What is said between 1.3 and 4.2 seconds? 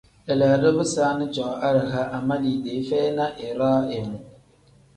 cooo araha ama liidee feyi na iraa imu.